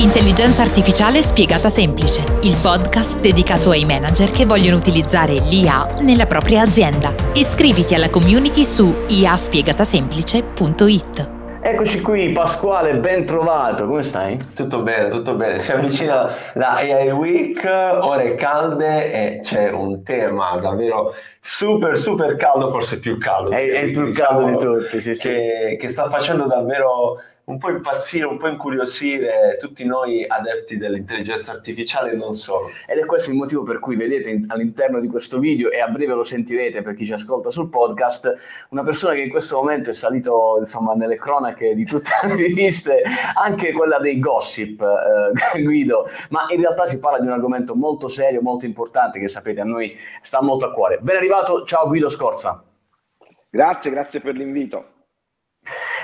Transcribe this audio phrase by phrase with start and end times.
[0.00, 6.62] Intelligenza artificiale spiegata semplice, il podcast dedicato ai manager che vogliono utilizzare l'IA nella propria
[6.62, 7.12] azienda.
[7.34, 11.30] Iscriviti alla community su iaspiegatasemplice.it.
[11.60, 14.38] Eccoci qui Pasquale, ben trovato, come stai?
[14.54, 15.58] Tutto bene, tutto bene.
[15.58, 22.70] Si avvicina la AI Week, ore calde e c'è un tema davvero super super caldo,
[22.70, 23.50] forse più caldo.
[23.50, 25.28] È, è il più diciamo, caldo di tutti, sì, sì.
[25.28, 31.52] Che, che sta facendo davvero un po' impazzire, un po' incuriosire tutti noi adepti dell'intelligenza
[31.52, 32.66] artificiale e non solo.
[32.86, 36.14] Ed è questo il motivo per cui vedete all'interno di questo video, e a breve
[36.14, 38.34] lo sentirete per chi ci ascolta sul podcast,
[38.70, 43.02] una persona che in questo momento è salito insomma, nelle cronache di tutte le riviste,
[43.42, 48.08] anche quella dei gossip, eh, Guido, ma in realtà si parla di un argomento molto
[48.08, 50.98] serio, molto importante, che sapete a noi sta molto a cuore.
[51.00, 52.62] Ben arrivato, ciao Guido Scorza.
[53.50, 54.96] Grazie, grazie per l'invito.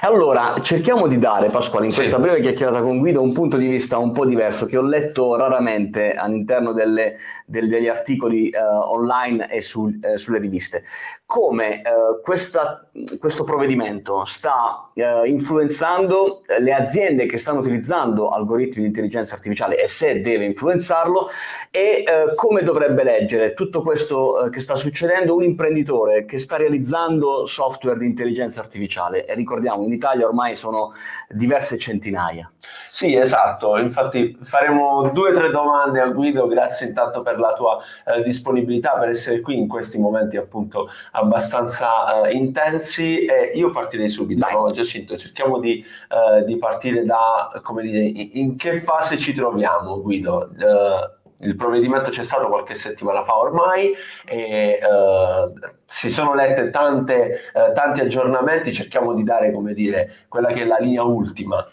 [0.04, 2.00] Allora, cerchiamo di dare, Pasquale, in sì.
[2.00, 5.34] questa breve chiacchierata con Guido, un punto di vista un po' diverso che ho letto
[5.34, 10.82] raramente all'interno delle, del, degli articoli uh, online e sul, uh, sulle riviste.
[11.24, 12.86] Come uh, questa,
[13.18, 14.90] questo provvedimento sta
[15.24, 21.28] influenzando le aziende che stanno utilizzando algoritmi di intelligenza artificiale e se deve influenzarlo
[21.72, 22.04] e
[22.36, 28.06] come dovrebbe leggere tutto questo che sta succedendo un imprenditore che sta realizzando software di
[28.06, 29.26] intelligenza artificiale.
[29.26, 30.92] E ricordiamo, in Italia ormai sono
[31.28, 32.50] diverse centinaia.
[32.88, 37.78] Sì, esatto, infatti faremo due o tre domande a Guido, grazie intanto per la tua
[38.06, 44.08] eh, disponibilità, per essere qui in questi momenti appunto abbastanza eh, intensi e io partirei
[44.08, 44.70] subito, no?
[44.70, 50.50] Giacinto, cerchiamo di, eh, di, partire da, come dire, in che fase ci troviamo Guido?
[51.44, 53.92] Il provvedimento c'è stato qualche settimana fa ormai
[54.24, 60.52] e uh, si sono lette tante, uh, tanti aggiornamenti, cerchiamo di dare, come dire, quella
[60.52, 61.64] che è la linea ultima.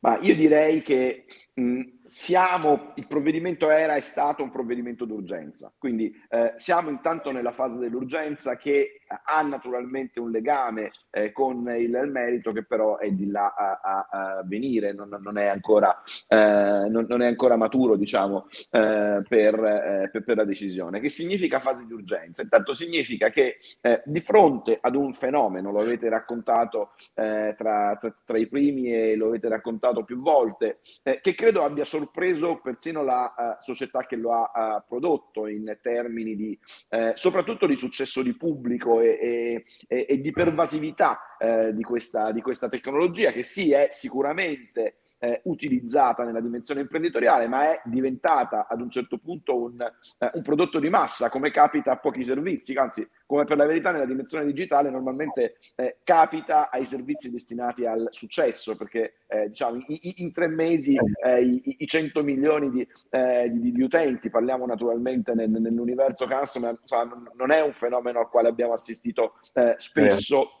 [0.00, 1.80] Ma io direi che mh,
[2.10, 7.78] siamo, il provvedimento era e stato un provvedimento d'urgenza, quindi eh, siamo intanto nella fase
[7.78, 13.30] dell'urgenza che ha naturalmente un legame eh, con il, il, merito che però è di
[13.30, 17.94] là a, a, a venire, non, non, è ancora, eh, non, non, è ancora, maturo
[17.94, 20.98] diciamo eh, per, eh, per, per, la decisione.
[20.98, 22.42] Che significa fase di urgenza?
[22.42, 28.38] Intanto significa che eh, di fronte ad un fenomeno, lo avete raccontato tra, tra, tra,
[28.38, 33.34] i primi e lo avete raccontato più volte, che credo abbia sorpreso sorpreso persino la
[33.36, 36.58] uh, società che lo ha uh, prodotto in termini di
[36.90, 41.20] uh, soprattutto di successo di pubblico e, e, e di pervasività
[41.72, 47.70] di questa, di, questa, tecnologia che sì è sicuramente eh, utilizzata nella dimensione imprenditoriale, ma
[47.70, 51.96] è diventata ad un certo punto un, eh, un, prodotto di massa, come capita a
[51.98, 57.30] pochi servizi, anzi, come per la verità nella dimensione digitale normalmente eh, capita ai servizi
[57.30, 62.70] destinati al successo, perché eh, diciamo, in, in, tre mesi eh, i, i, 100 milioni
[62.70, 66.78] di, eh, di, di, utenti, parliamo naturalmente nel, nell'universo customer,
[67.36, 69.34] non è un fenomeno al quale abbiamo assistito
[69.76, 70.59] spesso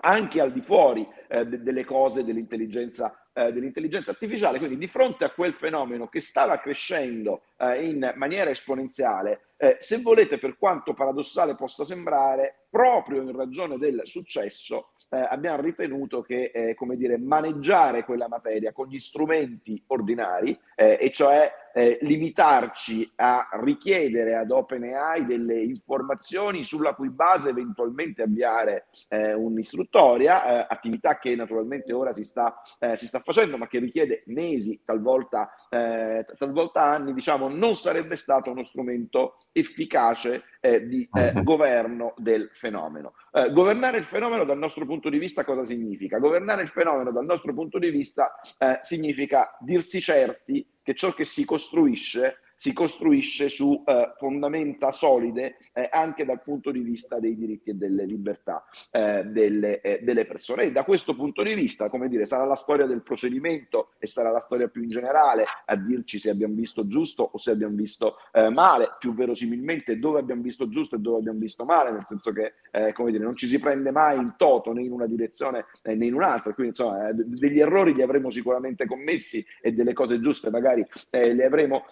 [0.00, 4.58] anche al di fuori eh, de- delle cose dell'intelligenza, eh, dell'intelligenza, artificiale.
[4.58, 9.98] Quindi di fronte a quel fenomeno che stava crescendo eh, in maniera esponenziale, eh, se
[9.98, 16.50] volete, per quanto paradossale possa sembrare, proprio in ragione del successo, eh, abbiamo ritenuto che,
[16.52, 23.48] eh, come dire, maneggiare quella materia con gli strumenti ordinari, e cioè eh, limitarci a
[23.60, 31.34] richiedere ad OpenAI delle informazioni sulla cui base eventualmente avviare eh, un'istruttoria, eh, attività che
[31.34, 32.60] naturalmente ora si sta,
[32.94, 38.62] si sta, facendo, ma che richiede mesi, talvolta, talvolta anni, diciamo, non sarebbe stato uno
[38.62, 41.42] strumento efficace di uh-huh.
[41.42, 43.14] governo del fenomeno.
[43.52, 46.18] governare il fenomeno dal nostro punto di vista cosa significa?
[46.18, 51.26] Governare il fenomeno dal nostro punto di vista eh, significa dirsi certi che ciò che
[51.26, 57.36] si costruisce si costruisce su eh, fondamenta solide eh, anche dal punto di vista dei
[57.36, 60.64] diritti e delle libertà eh, delle, eh, delle, persone.
[60.64, 64.32] E da questo punto di vista, come dire, sarà la storia del procedimento e sarà
[64.32, 68.16] la storia più in generale a dirci se abbiamo visto giusto o se abbiamo visto
[68.32, 72.32] eh, male, più verosimilmente dove abbiamo visto giusto e dove abbiamo visto male, nel senso
[72.32, 75.66] che, eh, come dire, non ci si prende mai in toto né in una direzione
[75.84, 80.50] né in un'altra, quindi insomma degli errori li avremo sicuramente commessi e delle cose giuste
[80.50, 81.84] magari le avremo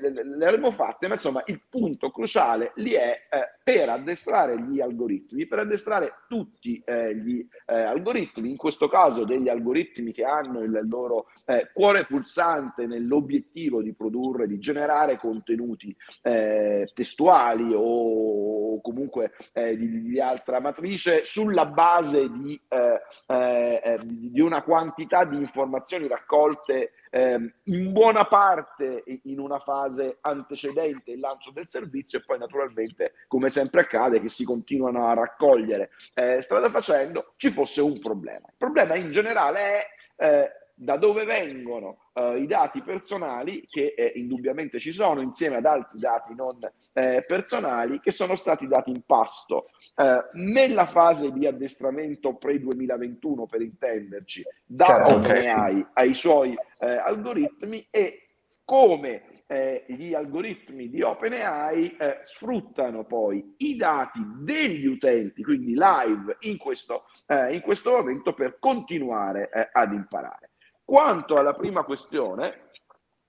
[0.00, 4.80] le, le avremmo fatte, ma insomma il punto cruciale lì è eh, per addestrare gli
[4.80, 10.60] algoritmi, per addestrare tutti eh, gli eh, algoritmi, in questo caso degli algoritmi che hanno
[10.60, 18.80] il loro eh, cuore pulsante nell'obiettivo di produrre, di generare contenuti eh, testuali o o
[18.80, 25.24] comunque eh, di, di, altra matrice sulla base di, eh, eh, di, di, una quantità
[25.24, 32.18] di informazioni raccolte ehm, in buona parte in una fase antecedente il lancio del servizio
[32.18, 37.50] e poi naturalmente, come sempre accade, che si continuano a raccogliere eh, strada facendo, ci
[37.50, 38.46] fosse un problema.
[38.48, 39.86] Il problema in generale è
[40.16, 45.64] eh, da dove vengono uh, i dati personali, che eh, indubbiamente ci sono, insieme ad
[45.64, 46.58] altri dati non
[46.92, 53.62] eh, personali, che sono stati dati in pasto uh, nella fase di addestramento pre-2021, per
[53.62, 55.86] intenderci, da certo, OpenAI okay.
[55.94, 58.26] ai suoi eh, algoritmi e
[58.64, 66.36] come eh, gli algoritmi di OpenAI eh, sfruttano poi i dati degli utenti, quindi live
[66.40, 70.50] in questo, eh, in questo momento, per continuare eh, ad imparare.
[70.86, 72.70] Quanto alla prima questione,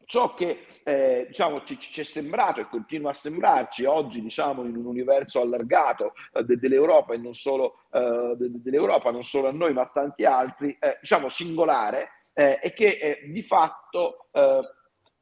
[0.05, 4.75] ciò che eh, diciamo, ci, ci, è sembrato e continua a sembrarci oggi diciamo, in
[4.75, 9.51] un universo allargato eh, de, dell'Europa e non solo eh, de, dell'Europa, non solo a
[9.51, 14.29] noi ma a tanti altri, eh, diciamo singolare, eh, è che eh, di fatto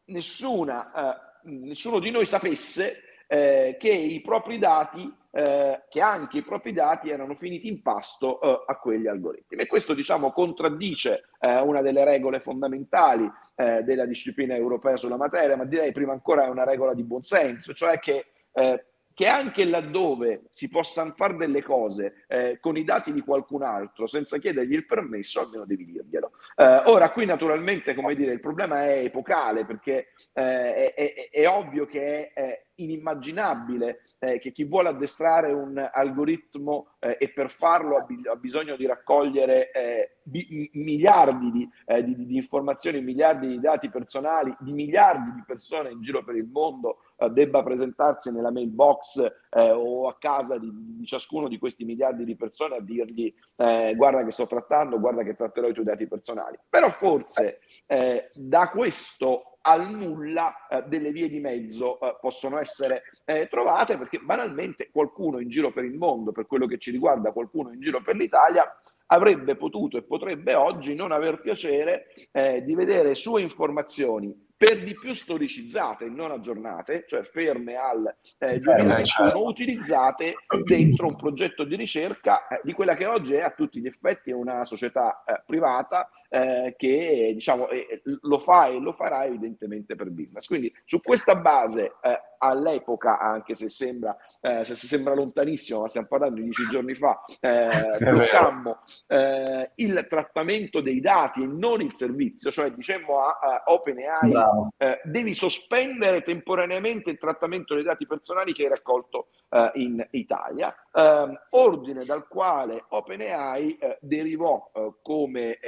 [0.08, 7.10] nessuna, nessuno di noi sapesse che i propri dati eh, che anche i propri dati
[7.10, 9.58] erano finiti in pasto eh, a quegli algoritmi.
[9.58, 15.58] E questo diciamo contraddice eh, una delle regole fondamentali eh, della disciplina europea sulla materia,
[15.58, 18.86] ma direi prima ancora è una regola di buonsenso, cioè che eh,
[19.16, 24.08] che anche laddove si possano fare delle cose eh, con i dati di qualcun altro
[24.08, 26.32] senza chiedergli il permesso, almeno devi dirglielo.
[26.58, 31.48] Eh, ora, qui naturalmente, come dire, il problema è epocale perché eh, è, è, è,
[31.48, 37.98] ovvio che è inimmaginabile eh, che chi vuole addestrare un algoritmo eh, e per farlo
[37.98, 41.70] ha, bi- ha, bisogno di raccogliere eh, bi- miliardi di,
[42.04, 46.46] di, di informazioni, miliardi di dati personali di miliardi di persone in giro per il
[46.46, 49.20] mondo eh, debba presentarsi nella mailbox
[49.50, 53.94] eh, o a casa di, di, ciascuno di questi miliardi di persone a dirgli eh,
[53.96, 56.58] guarda che sto trattando, guarda che tratterò i tuoi dati personali.
[56.70, 63.02] Però forse eh, da questo al nulla eh, delle vie di mezzo eh, possono essere
[63.26, 67.32] eh, trovate perché banalmente qualcuno in giro per il mondo, per quello che ci riguarda,
[67.32, 68.64] qualcuno in giro per l'Italia
[69.08, 74.94] avrebbe potuto e potrebbe oggi non aver piacere eh, di vedere sue informazioni per di
[74.94, 79.46] più storicizzate, non aggiornate, cioè ferme al eh, 2021, certo.
[79.46, 83.88] utilizzate dentro un progetto di ricerca eh, di quella che oggi è a tutti gli
[83.88, 89.96] effetti una società eh, privata eh, che diciamo, eh, lo fa e lo farà evidentemente
[89.96, 90.48] per business.
[90.48, 96.08] Quindi su questa base eh, all'epoca, anche se sembra, eh, se sembra lontanissimo, ma stiamo
[96.08, 97.70] parlando di dieci giorni fa, eh,
[98.04, 104.34] bloccammo eh, il trattamento dei dati e non il servizio, cioè dicemmo a, a OpenAI
[104.76, 110.76] eh, devi sospendere temporaneamente il trattamento dei dati personali che hai raccolto eh, in Italia,
[110.94, 114.70] ehm, ordine dal quale OpenAI eh, derivò
[115.02, 115.60] come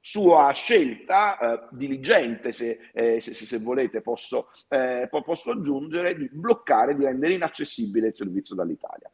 [0.00, 6.96] sua scelta eh, diligente, se, eh, se, se, volete posso, eh, posso, aggiungere, di bloccare,
[6.96, 9.10] di rendere inaccessibile il servizio dall'Italia.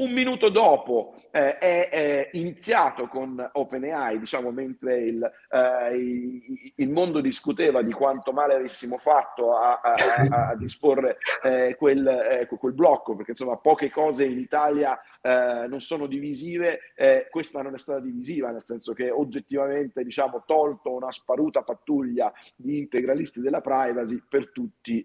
[0.00, 7.20] Un minuto dopo eh, è, è, iniziato con OpenAI, diciamo, mentre il, eh, il, mondo
[7.20, 9.94] discuteva di quanto male avessimo fatto a, a,
[10.28, 15.66] a, a disporre eh, quel, eh, quel, blocco, perché insomma poche cose in Italia eh,
[15.68, 20.94] non sono divisive, eh, questa non è stata divisiva, nel senso che oggettivamente, diciamo, tolto
[20.94, 25.04] una sparuta pattuglia di integralisti della privacy, per tutti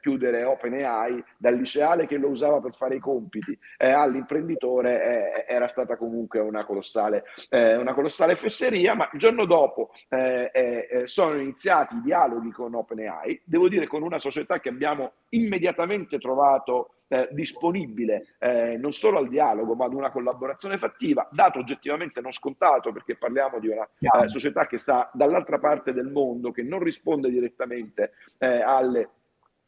[0.00, 5.66] chiudere OpenAI dal liceale che lo usava per fare i compiti all'impresa imprenditore eh, era
[5.66, 11.06] stata comunque una colossale, eh, una colossale fesseria, ma il giorno dopo eh, eh, eh,
[11.06, 16.94] sono iniziati i dialoghi con OpenAI, devo dire con una società che abbiamo immediatamente trovato
[17.08, 22.32] eh, disponibile eh, non solo al dialogo ma ad una collaborazione fattiva, dato oggettivamente non
[22.32, 26.82] scontato perché parliamo di una eh, società che sta dall'altra parte del mondo, che non
[26.82, 29.10] risponde direttamente alle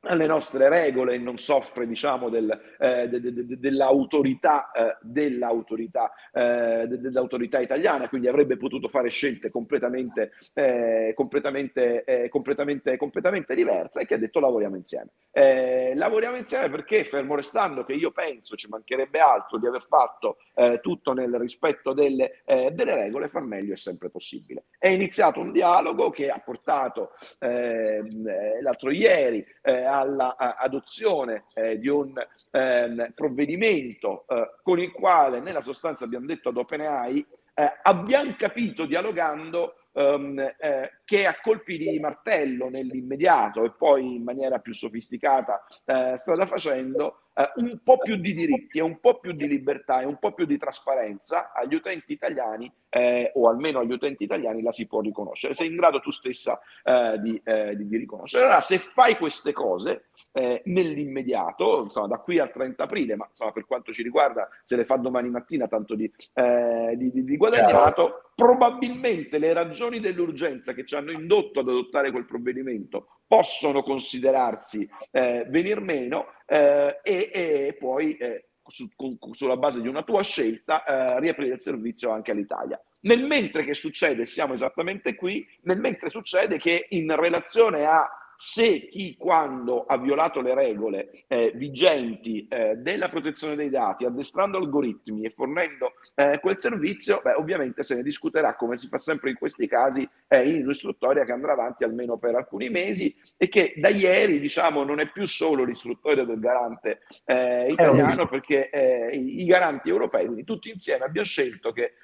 [0.06, 6.12] alle nostre regole e non soffre diciamo del, eh, de, de, de, dell'autorità, eh, dell'autorità,
[6.32, 14.00] eh, dell'autorità italiana quindi avrebbe potuto fare scelte completamente, eh, completamente, eh, completamente, completamente diverse
[14.00, 15.10] e che ha detto lavoriamo insieme.
[15.30, 20.36] Eh, lavoriamo insieme perché fermo restando che io penso ci mancherebbe altro di aver fatto
[20.80, 26.10] tutto nel rispetto delle, delle, regole far meglio è sempre possibile è iniziato un dialogo
[26.10, 32.12] che ha portato l'altro ieri all'adozione eh, di un
[32.50, 38.84] eh, provvedimento eh, con il quale nella sostanza abbiamo detto ad OpenAI eh, abbiamo capito
[38.84, 45.64] dialogando um, eh, che a colpi di martello nell'immediato e poi in maniera più sofisticata
[45.86, 50.00] eh, strada facendo eh, un po' più di diritti e un po' più di libertà
[50.00, 54.62] e un po' più di trasparenza agli utenti italiani eh, o almeno agli utenti italiani
[54.62, 55.54] la si può riconoscere.
[55.54, 58.44] Sei in grado tu stessa eh, di, eh, di, di riconoscere.
[58.44, 63.52] Allora, se fai queste cose, eh, nell'immediato, insomma, da qui al 30 aprile, ma insomma,
[63.52, 68.30] per quanto ci riguarda, se le fa domani mattina, tanto di, eh, di, di guadagnato,
[68.34, 75.46] probabilmente le ragioni dell'urgenza che ci hanno indotto ad adottare quel provvedimento possono considerarsi eh,
[75.48, 80.84] venir meno eh, e, e, poi eh, su, con, sulla base di una tua scelta
[80.84, 82.80] eh, riaprire il servizio anche all'Italia.
[83.00, 88.88] Nel mentre che succede, siamo esattamente qui, nel mentre succede che in relazione a se
[88.88, 95.24] chi quando ha violato le regole eh, vigenti eh, della protezione dei dati, addestrando algoritmi
[95.24, 99.36] e fornendo eh, quel servizio, beh, ovviamente se ne discuterà come si fa sempre in
[99.36, 103.88] questi casi eh, in un'istruttoria che andrà avanti almeno per alcuni mesi e che da
[103.88, 109.44] ieri diciamo non è più solo l'istruttoria del garante eh, italiano perché eh, i, i,
[109.44, 111.94] garanti europei, quindi tutti insieme abbiamo scelto che,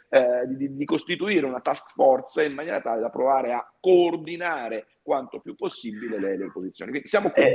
[0.47, 5.55] di, di costituire una task force in maniera tale da provare a coordinare quanto più
[5.55, 6.91] possibile le, le posizioni.
[6.91, 7.43] Quindi siamo qui.
[7.43, 7.55] Eh,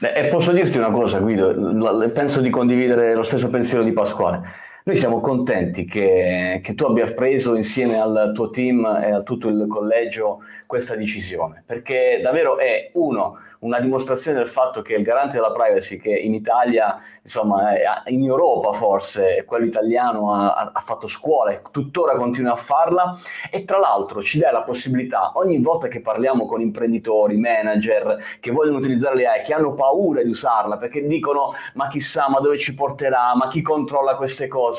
[0.00, 4.42] e posso dirti una cosa, Guido, penso di condividere lo stesso pensiero di Pasquale.
[4.86, 9.48] Noi siamo contenti che, che, tu abbia preso insieme al tuo team e a tutto
[9.48, 15.36] il collegio questa decisione, perché davvero è uno una dimostrazione del fatto che il garante
[15.36, 17.72] della privacy, che in Italia, insomma,
[18.06, 23.16] in Europa forse, quello italiano ha, ha fatto scuola e tuttora continua a farla,
[23.50, 28.50] e tra l'altro ci dà la possibilità, ogni volta che parliamo con imprenditori, manager, che
[28.50, 32.74] vogliono utilizzare l'AI, che hanno paura di usarla, perché dicono, ma chissà, ma dove ci
[32.74, 34.75] porterà, ma chi controlla queste cose,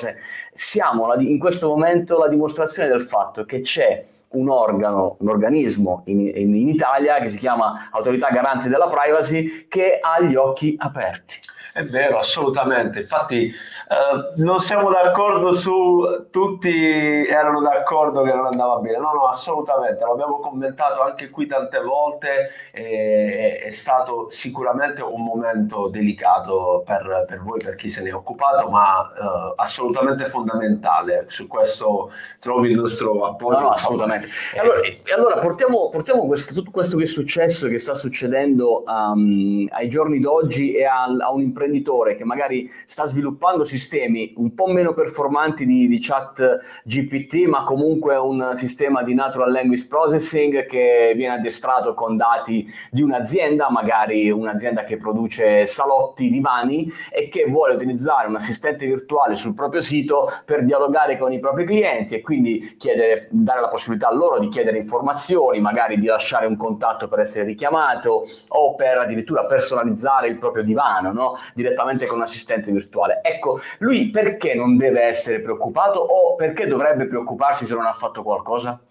[0.54, 6.20] siamo in questo momento la dimostrazione del fatto che c'è un organo, un organismo in,
[6.20, 11.40] in, in Italia che si chiama Autorità Garante della Privacy che ha gli occhi aperti.
[11.74, 13.00] È vero, assolutamente.
[13.00, 18.98] Infatti eh, non siamo d'accordo su tutti erano d'accordo che non andava bene.
[18.98, 20.04] No, no, assolutamente.
[20.04, 22.50] L'abbiamo commentato anche qui tante volte.
[22.72, 28.14] E, è stato sicuramente un momento delicato per, per, voi, per chi se ne è
[28.14, 31.26] occupato, ma eh, assolutamente fondamentale.
[31.28, 33.60] Su questo trovi il nostro appoggio.
[33.60, 34.28] No, no assolutamente.
[34.54, 34.80] E allora,
[35.16, 40.20] allora portiamo, portiamo questo, tutto questo che è successo, che sta succedendo um, ai giorni
[40.20, 44.94] d'oggi e a, a un imprenditore imprenditore che magari sta sviluppando sistemi un po' meno
[44.94, 51.36] performanti di, di chat GPT, ma comunque un sistema di natural language processing che viene
[51.36, 58.28] addestrato con dati di un'azienda, magari un'azienda che produce salotti, divani e che vuole utilizzare
[58.28, 63.28] un assistente virtuale sul proprio sito per dialogare con i propri clienti e quindi chiedere,
[63.32, 67.46] dare la possibilità a loro di chiedere informazioni, magari di lasciare un contatto per essere
[67.46, 71.38] richiamato o per addirittura personalizzare il proprio divano, no?
[71.54, 73.20] Direttamente con un assistente virtuale.
[73.24, 78.24] Ecco, lui perché non deve essere preoccupato o perché dovrebbe preoccuparsi se non ha fatto
[78.24, 78.82] qualcosa?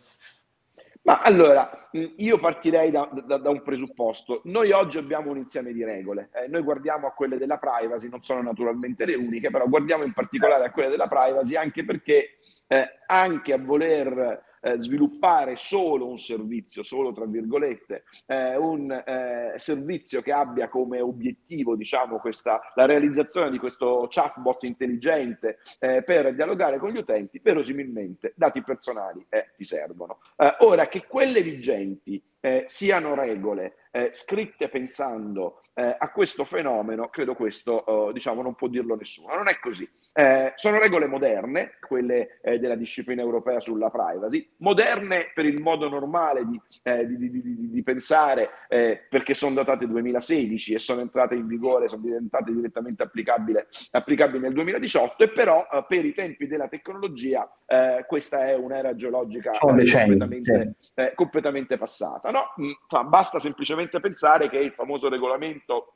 [1.07, 4.41] Ma allora, io partirei da, da, da, un presupposto.
[4.45, 6.31] Noi oggi abbiamo un insieme di regole.
[6.35, 10.13] Eh, noi guardiamo a quelle della privacy, non sono naturalmente le uniche, però guardiamo in
[10.13, 16.19] particolare a quelle della privacy anche perché eh, anche a voler eh, sviluppare solo un
[16.19, 22.85] servizio, solo tra virgolette, eh, un eh, servizio che abbia come obiettivo, diciamo, questa, la
[22.85, 29.53] realizzazione di questo chatbot intelligente eh, per dialogare con gli utenti, verosimilmente dati personali eh,
[29.57, 30.19] ti servono.
[30.61, 32.21] Ora che quelle vigenti
[32.67, 33.77] siano regole
[34.11, 39.35] scritte pensando a questo fenomeno, credo questo, diciamo, non può dirlo nessuno.
[39.35, 39.89] Non è così.
[40.19, 45.91] Eh, sono regole moderne, quelle eh, della disciplina europea sulla privacy, moderne per il modo
[45.91, 51.35] normale di, eh, di, di, di pensare, eh, perché sono datate 2016 e sono entrate
[51.35, 56.69] in vigore, sono diventate direttamente applicabili, nel 2018, e però eh, per i tempi della
[56.69, 60.77] tecnologia eh, questa è un'era geologica completamente,
[61.15, 62.31] completamente, passata.
[62.37, 62.53] No?
[62.61, 65.95] Mm, basta semplicemente pensare che il famoso regolamento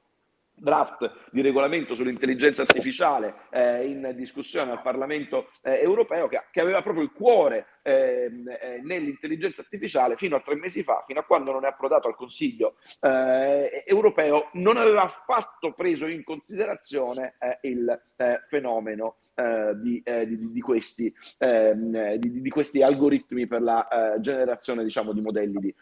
[0.54, 6.82] draft di regolamento sull'intelligenza artificiale eh, in discussione al Parlamento eh, europeo che, che, aveva
[6.82, 11.52] proprio il cuore ehm, eh, nell'intelligenza artificiale fino a tre mesi fa, fino a quando
[11.52, 17.88] non è approdato al Consiglio eh, europeo, non aveva affatto preso in considerazione eh, il
[18.16, 25.22] eh, fenomeno di, di, di, questi, ehm, di, questi, algoritmi per la generazione diciamo, di
[25.22, 25.74] modelli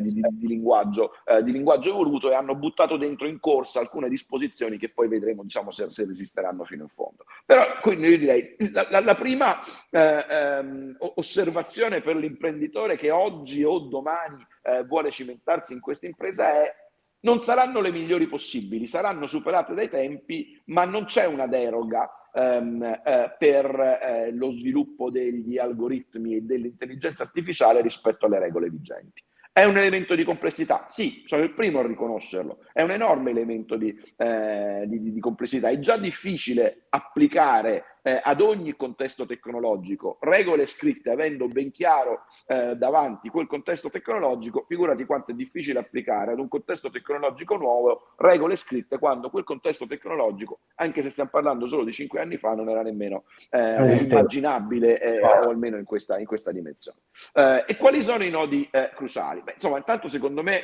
[0.00, 1.12] di, linguaggio,
[1.44, 5.70] di linguaggio evoluto e hanno buttato dentro in corsa alcune disposizioni che poi vedremo diciamo,
[5.70, 7.26] se, se resisteranno fino in fondo.
[7.44, 13.10] Però quindi io direi la, la, la prima eh, ehm, osservazione osservazione per l'imprenditore che
[13.10, 16.74] oggi o domani eh, vuole cimentarsi in questa impresa è
[17.20, 22.82] non saranno le migliori possibili, saranno superate dai tempi, ma non c'è una deroga ehm,
[22.82, 29.24] eh, per eh, lo sviluppo degli algoritmi e dell'intelligenza artificiale rispetto alle regole vigenti.
[29.52, 30.84] È un elemento di complessità?
[30.86, 32.58] Sì, sono il primo a riconoscerlo.
[32.72, 35.70] È un enorme elemento di, eh, di, di complessità.
[35.70, 42.76] È già difficile applicare eh, ad ogni contesto tecnologico, regole scritte avendo ben chiaro eh,
[42.76, 48.54] davanti quel contesto tecnologico, figurati quanto è difficile applicare ad un contesto tecnologico nuovo regole
[48.54, 52.68] scritte quando quel contesto tecnologico, anche se stiamo parlando solo di cinque anni fa, non
[52.68, 56.98] era nemmeno eh, immaginabile eh, o almeno in questa, in questa dimensione.
[57.32, 59.42] Eh, e quali sono i nodi eh, cruciali?
[59.42, 60.60] Beh, insomma, intanto secondo me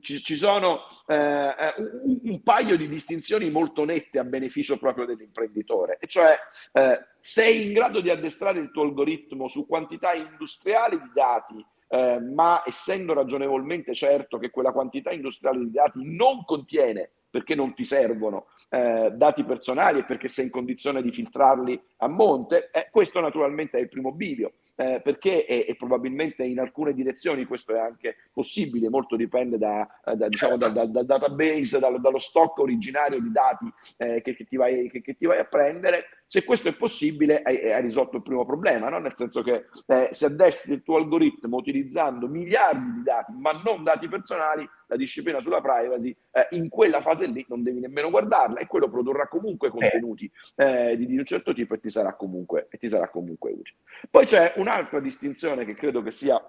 [0.00, 6.06] ci, ci, sono un, un paio di distinzioni molto nette a beneficio proprio dell'imprenditore, e
[6.06, 6.36] cioè
[6.72, 12.20] eh, sei in grado di addestrare il tuo algoritmo su quantità industriali di dati, eh,
[12.20, 17.84] ma essendo ragionevolmente certo che quella quantità industriale di dati non contiene perché non ti
[17.84, 23.20] servono eh, dati personali e perché sei in condizione di filtrarli a monte, eh, questo
[23.20, 27.78] naturalmente è il primo bivio eh, perché e, e, probabilmente in alcune direzioni questo è
[27.78, 33.72] anche possibile, molto dipende da, da, diciamo, da, da database, dallo stock originario di dati
[33.96, 36.06] eh, che, che, ti vai, che, che, ti vai, a prendere.
[36.26, 38.98] Se questo è possibile hai, hai risolto il primo problema, no?
[38.98, 43.84] nel senso che eh, se addestri il tuo algoritmo utilizzando miliardi di dati, ma non
[43.84, 48.58] dati personali, la disciplina sulla privacy, eh, in quella fase lì non devi nemmeno guardarla
[48.58, 52.68] e quello produrrà comunque contenuti eh, di, di, un certo tipo e ti sarà comunque,
[52.70, 53.76] e ti sarà comunque utile.
[54.10, 56.40] Poi c'è un'altra distinzione che credo che sia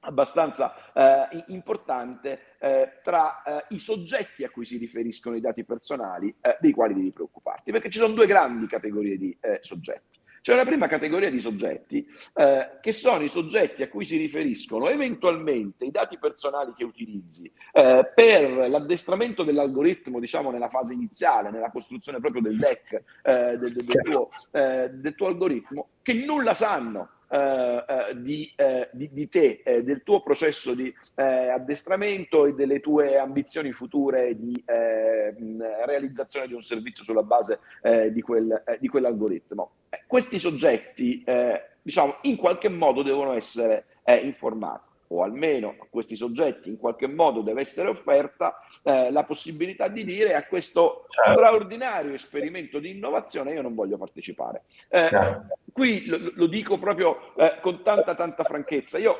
[0.00, 6.34] abbastanza eh, importante eh, tra eh, i soggetti a cui si riferiscono i dati personali
[6.40, 10.18] eh, dei quali devi preoccuparti, perché ci sono due grandi categorie di eh, soggetti.
[10.42, 14.88] C'è una prima categoria di soggetti eh, che sono i soggetti a cui si riferiscono
[14.88, 22.20] eventualmente i dati personali che utilizzi per l'addestramento dell'algoritmo, diciamo nella fase iniziale, nella costruzione
[22.20, 22.92] proprio del deck
[23.22, 28.88] eh, del, del, tuo, eh, del tuo algoritmo, che nulla sanno eh, eh, di, eh,
[28.90, 34.36] di, di, te, eh, del tuo processo di eh, addestramento e delle tue ambizioni future
[34.36, 35.32] di eh,
[35.86, 37.60] realizzazione di un servizio sulla base
[38.10, 39.70] di, quel, di, quell'algoritmo.
[40.06, 41.24] questi soggetti,
[41.82, 43.84] diciamo, in qualche modo devono essere
[44.22, 49.88] informati o almeno a questi soggetti in qualche modo deve essere offerta eh, la possibilità
[49.88, 51.32] di dire a questo certo.
[51.32, 54.62] straordinario esperimento di innovazione io non voglio partecipare.
[54.88, 55.58] Eh, certo.
[55.72, 58.98] Qui lo, lo, dico proprio eh, con tanta tanta franchezza.
[58.98, 59.16] Io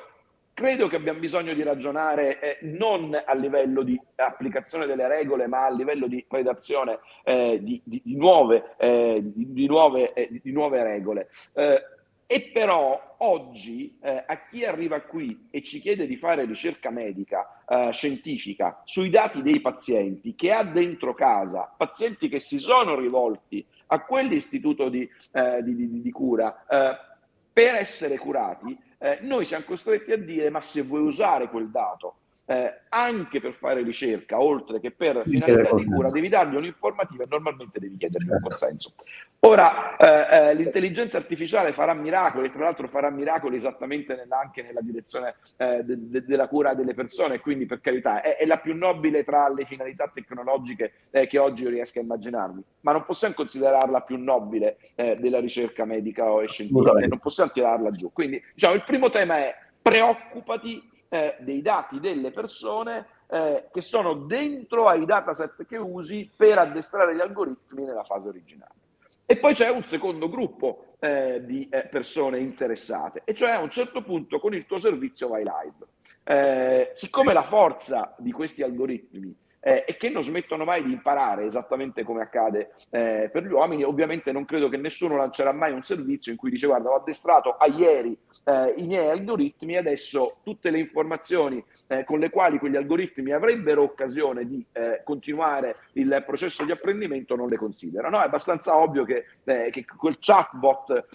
[0.52, 5.64] credo che abbiamo bisogno di ragionare eh, non a livello di applicazione delle regole, ma
[5.64, 11.28] a livello di redazione eh, di, di, di, nuove, eh, di, nuove, di, nuove, regole.
[12.32, 17.64] E però oggi eh, a chi arriva qui e ci chiede di fare ricerca medica
[17.68, 23.66] eh, scientifica sui dati dei pazienti che ha dentro casa, pazienti che si sono rivolti
[23.92, 26.64] a quell'istituto di, eh, di, di, di cura.
[26.66, 26.98] Eh,
[27.52, 32.19] per essere curati, eh, noi siamo costretti a dire ma se vuoi usare quel dato
[32.50, 37.26] eh, anche per fare ricerca, oltre che per finalità di cura, devi dargli un'informativa e
[37.30, 38.48] normalmente devi chiedergli un certo.
[38.48, 38.94] consenso.
[39.42, 44.80] Ora, eh, eh, l'intelligenza artificiale farà miracoli, tra l'altro farà miracoli esattamente nella, anche nella
[44.80, 48.76] direzione eh, de, de, della cura delle persone, quindi per carità è, è, la più
[48.76, 53.34] nobile tra le finalità tecnologiche eh, che oggi io riesco a immaginarmi, ma non possiamo
[53.34, 58.10] considerarla più nobile eh, della ricerca medica o scientifica, non possiamo tirarla giù.
[58.12, 64.14] Quindi diciamo, il primo tema è preoccupati eh, dei dati delle persone eh, che sono
[64.14, 68.74] dentro ai dataset che usi per addestrare gli algoritmi nella fase originale.
[69.26, 73.70] E poi c'è un secondo gruppo eh, di eh, persone interessate, e cioè a un
[73.70, 75.86] certo punto con il tuo servizio vai live.
[76.22, 81.44] Eh, siccome la forza di questi algoritmi eh, e che non smettono mai di imparare,
[81.44, 83.84] esattamente come accade eh, per gli uomini.
[83.84, 87.56] Ovviamente non credo che nessuno lancerà mai un servizio in cui dice guarda ho addestrato
[87.56, 92.76] a ieri eh, i miei algoritmi, adesso tutte le informazioni eh, con le quali quegli
[92.76, 98.08] algoritmi avrebbero occasione di eh, continuare il processo di apprendimento non le considera.
[98.08, 101.06] No, è abbastanza ovvio che, eh, che quel chatbot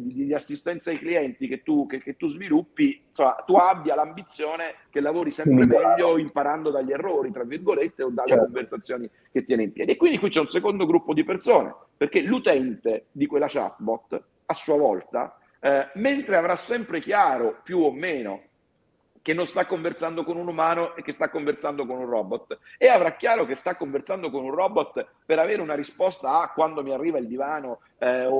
[0.00, 4.74] di, di, assistenza ai clienti che tu, che, che tu sviluppi, insomma, tu abbia l'ambizione
[4.96, 8.44] che lavori sempre meglio imparando dagli errori, tra virgolette, o dalle certo.
[8.44, 9.92] conversazioni che tiene in piedi.
[9.92, 14.54] E quindi qui c'è un secondo gruppo di persone, perché l'utente di quella chatbot, a
[14.54, 18.40] sua volta, eh, mentre avrà sempre chiaro, più o meno,
[19.20, 22.86] che non sta conversando con un umano e che sta conversando con un robot e
[22.86, 26.92] avrà chiaro che sta conversando con un robot per avere una risposta a quando mi
[26.92, 28.34] arriva il divano eh, o,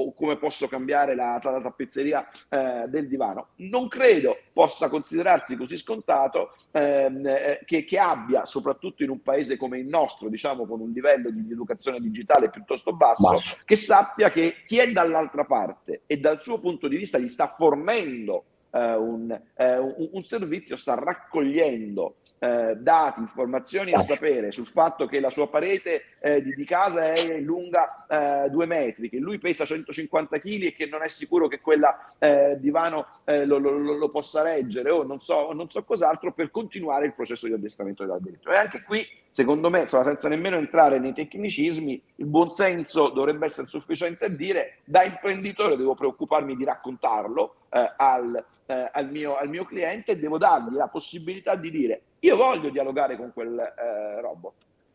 [0.00, 3.48] o come posso cambiare la, la tappezzeria eh, del divano.
[3.56, 9.56] Non credo possa considerarsi così scontato ehm, eh, che, che, abbia, soprattutto in un paese
[9.56, 13.56] come il nostro, diciamo con un livello di educazione digitale piuttosto basso, basso.
[13.64, 17.54] che sappia che chi è dall'altra parte e dal suo punto di vista gli sta
[17.56, 24.66] fornendo eh, un, eh, un, un servizio, sta raccogliendo eh, dati, informazioni e sapere sul
[24.66, 29.18] fatto che la sua parete eh, di, di, casa è lunga eh, due metri, che
[29.18, 33.58] lui pesa 150 kg e che non è sicuro che quella eh, divano eh, lo,
[33.58, 37.52] lo, lo, possa reggere o non so, non so cos'altro per continuare il processo di
[37.52, 38.52] addestramento dell'algoritmo.
[38.52, 43.68] E anche qui, secondo me, insomma, senza nemmeno entrare nei tecnicismi, il buonsenso dovrebbe essere
[43.68, 49.66] sufficiente a dire da imprenditore devo preoccuparmi di raccontarlo eh, al, al, mio, al mio
[49.66, 54.54] cliente e devo dargli la possibilità di dire io voglio dialogare con quel eh, robot,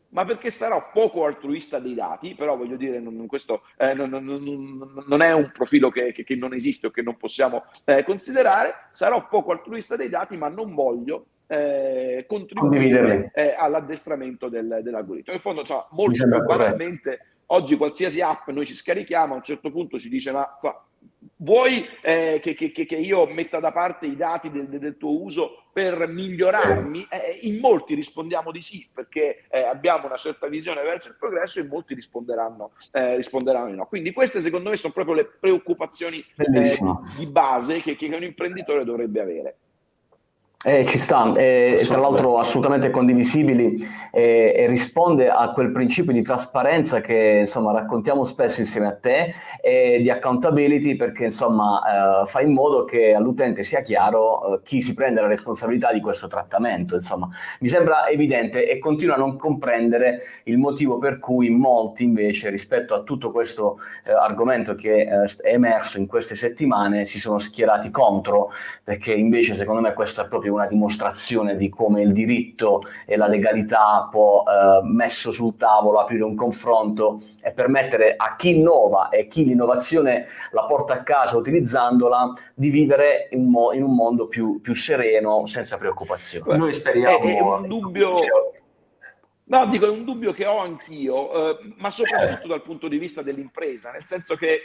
[0.10, 5.04] ma perché sarò poco altruista dei dati, però voglio dire, non, questo eh, non, non,
[5.06, 8.90] non, è un profilo che, che, che, non esiste o che non possiamo eh, considerare,
[8.92, 15.34] sarò poco altruista dei dati, ma non voglio eh, contribuire eh, all'addestramento del, dell'algoritmo.
[15.34, 20.00] In fondo, insomma, molto banalmente, oggi qualsiasi app noi ci scarichiamo, a un certo punto
[20.00, 20.58] ci dice, ma
[21.38, 25.65] vuoi eh, che, che, che, io metta da parte i dati del, del tuo uso
[25.76, 27.06] per migliorarmi?
[27.10, 31.60] Eh, in molti rispondiamo di sì, perché eh, abbiamo una certa visione verso il progresso
[31.60, 33.86] e molti risponderanno, eh, risponderanno di no.
[33.86, 36.62] Quindi queste secondo me sono proprio le preoccupazioni eh,
[37.18, 39.58] di base che, che un imprenditore dovrebbe avere.
[40.68, 46.24] Eh, ci sta, eh, tra l'altro assolutamente condivisibili eh, e risponde a quel principio di
[46.24, 52.42] trasparenza che insomma raccontiamo spesso insieme a te e di accountability perché insomma eh, fa
[52.42, 56.96] in modo che all'utente sia chiaro eh, chi si prende la responsabilità di questo trattamento.
[56.96, 62.50] Insomma, mi sembra evidente e continuo a non comprendere il motivo per cui molti invece
[62.50, 67.92] rispetto a tutto questo eh, argomento che è emerso in queste settimane si sono schierati
[67.92, 68.50] contro
[68.84, 73.28] perché invece secondo me questo è proprio una dimostrazione di come il diritto e la
[73.28, 79.28] legalità può, eh, messo sul tavolo, aprire un confronto e permettere a chi innova e
[79.28, 84.62] chi l'innovazione la porta a casa utilizzandola di vivere in, mo- in un mondo più,
[84.62, 86.58] più, sereno, senza preoccupazioni.
[86.58, 87.20] Noi speriamo...
[87.20, 88.14] È, è un dubbio...
[89.48, 93.22] No, dico, è un dubbio che ho anch'io, eh, ma soprattutto dal punto di vista
[93.22, 94.62] dell'impresa, nel senso che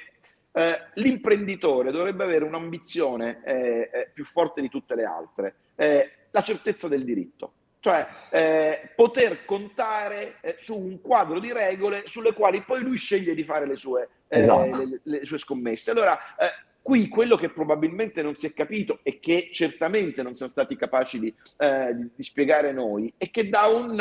[0.53, 6.43] eh, l'imprenditore dovrebbe avere un'ambizione eh, eh più forte di tutte le altre eh, la
[6.43, 12.83] certezza del diritto, cioè eh, poter contare su un quadro di regole sulle quali poi
[12.83, 14.79] lui sceglie di fare le sue, esatto.
[14.79, 15.91] le, le, sue scommesse.
[15.91, 16.17] Allora,
[16.81, 21.19] qui quello che probabilmente non si è capito e che certamente non siamo stati capaci
[21.19, 24.01] di, di, di spiegare noi è che da un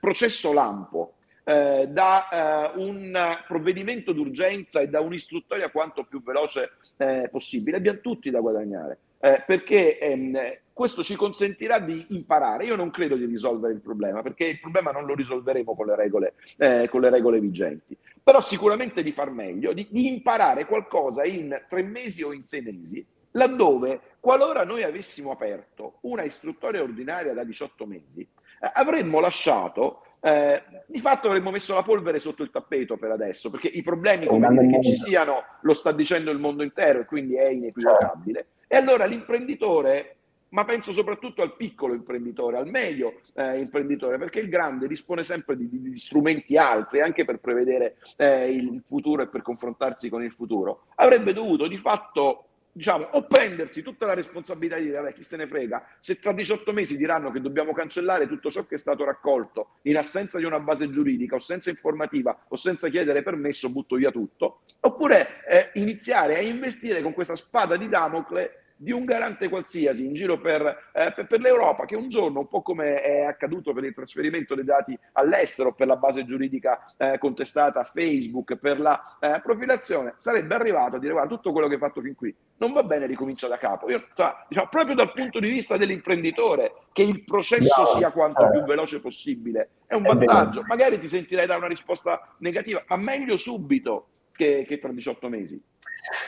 [0.00, 7.28] processo lampo, eh, da eh, un provvedimento d'urgenza e da un'istruttoria quanto più veloce eh,
[7.30, 7.76] possibile.
[7.78, 10.38] Abbiamo tutti da guadagnare, eh, perché ehm,
[10.72, 12.64] questo ci consentirà di imparare.
[12.64, 15.96] Io non credo di risolvere il problema, perché il problema non lo risolveremo con le
[15.96, 21.24] regole, eh, con le regole vigenti, però sicuramente di far meglio, di, di imparare qualcosa
[21.24, 27.32] in tre mesi o in sei mesi, laddove qualora noi avessimo aperto una istruttoria ordinaria
[27.32, 32.50] da 18 mesi, eh, avremmo lasciato eh, di fatto avremmo messo la polvere sotto il
[32.50, 36.38] tappeto per adesso, perché i problemi come dire, che ci siano lo sta dicendo il
[36.38, 38.46] mondo intero e quindi è inequivocabile.
[38.66, 40.16] E allora l'imprenditore,
[40.50, 45.56] ma penso soprattutto al piccolo imprenditore, al medio eh, imprenditore, perché il grande dispone sempre
[45.56, 50.22] di, di, di strumenti altri anche per prevedere eh, il futuro e per confrontarsi con
[50.22, 55.12] il futuro, avrebbe dovuto di fatto diciamo, o prendersi tutta la responsabilità di dire, vabbè,
[55.12, 58.76] chi se ne frega, se tra 18 mesi diranno che dobbiamo cancellare tutto ciò che
[58.76, 63.22] è stato raccolto in assenza di una base giuridica o senza informativa o senza chiedere
[63.22, 68.92] permesso, butto via tutto, oppure eh, iniziare a investire con questa spada di Damocle di
[68.92, 72.62] un garante qualsiasi in giro per, eh, per, per, l'Europa che un giorno, un po'
[72.62, 77.80] come è accaduto per il trasferimento dei dati all'estero, per la base giuridica eh, contestata
[77.80, 81.80] a Facebook, per la eh, profilazione, sarebbe arrivato a dire guarda tutto quello che hai
[81.80, 83.90] fatto fin qui non va bene, ricomincia da capo.
[83.90, 88.62] Io, cioè, diciamo, proprio dal punto di vista dell'imprenditore, che il processo sia quanto più
[88.64, 90.62] veloce possibile, è un vantaggio.
[90.66, 95.62] Magari ti sentirei dare una risposta negativa, ma meglio subito che, che tra 18 mesi.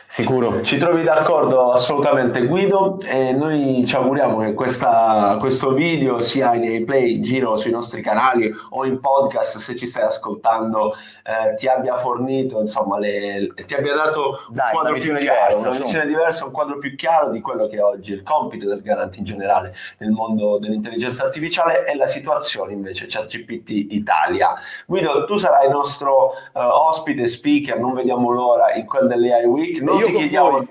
[0.07, 0.63] Sicuro.
[0.63, 6.85] Ci trovi d'accordo assolutamente Guido e noi ci auguriamo che questa, questo video sia in
[6.85, 11.67] play in giro sui nostri canali o in podcast se ci stai ascoltando eh, ti
[11.69, 16.45] abbia fornito insomma le, ti abbia dato Dai, un quadro più chiaro, una visione diversa,
[16.45, 19.75] un quadro più chiaro di quello che è oggi il compito del garante in generale
[19.99, 24.55] nel mondo dell'intelligenza artificiale e la situazione invece ChatGPT Italia.
[24.85, 29.81] Guido, tu sarai il nostro eh, ospite speaker, non vediamo l'ora in quel dell'AI Week.
[29.81, 30.67] Non ti chiediamo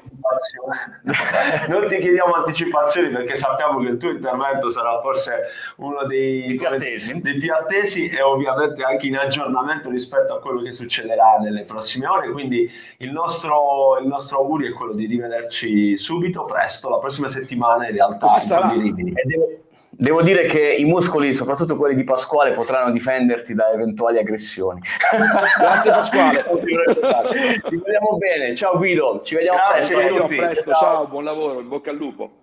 [1.68, 6.68] non ti chiediamo anticipazioni perché sappiamo che il tuo intervento sarà forse uno dei, più
[6.68, 7.20] attesi.
[7.20, 12.08] dei più attesi e ovviamente anche in aggiornamento rispetto a quello che succederà nelle prossime
[12.08, 12.30] ore.
[12.30, 17.88] Quindi il nostro, il nostro augurio è quello di rivederci subito, presto, la prossima settimana
[17.88, 18.74] in realtà Così in sarà.
[19.94, 24.80] Devo, dire che i muscoli, soprattutto quelli di Pasquale, potranno difenderti da eventuali aggressioni.
[25.60, 26.44] Grazie Pasquale.
[27.68, 28.56] Ti vogliamo bene.
[28.56, 30.18] Ciao Guido, ci vediamo Grazie, presto.
[30.22, 30.34] Tutti.
[30.34, 32.41] A presto, ciao, buon lavoro, in bocca al lupo.